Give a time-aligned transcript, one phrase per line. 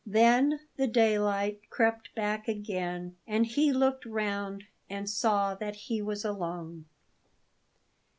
[0.03, 6.25] Then the daylight crept back again, and he looked round and saw that he was
[6.25, 6.85] alone.